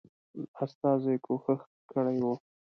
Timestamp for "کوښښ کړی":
1.25-2.17